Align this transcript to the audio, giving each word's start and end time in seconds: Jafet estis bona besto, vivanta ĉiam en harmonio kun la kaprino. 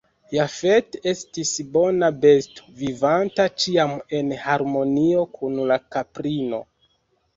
Jafet 0.35 0.95
estis 1.09 1.51
bona 1.75 2.09
besto, 2.23 2.65
vivanta 2.81 3.47
ĉiam 3.65 3.95
en 4.21 4.33
harmonio 4.47 5.23
kun 5.39 5.65
la 5.73 5.79
kaprino. 5.97 6.65